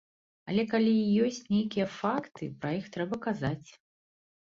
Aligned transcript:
Але 0.51 0.63
калі 0.71 0.93
ёсць 1.27 1.45
нейкія 1.55 1.87
факты, 1.99 2.51
пра 2.65 2.75
іх 2.81 2.85
трэба 2.99 3.25
казаць. 3.31 3.69